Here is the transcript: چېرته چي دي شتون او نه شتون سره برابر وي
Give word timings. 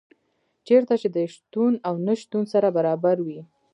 چېرته 0.67 0.93
چي 1.01 1.07
دي 1.15 1.23
شتون 1.35 1.73
او 1.87 1.95
نه 2.05 2.13
شتون 2.21 2.43
سره 2.53 2.67
برابر 2.77 3.17
وي 3.25 3.39